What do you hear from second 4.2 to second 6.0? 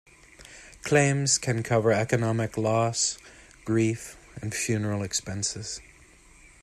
and funeral expenses.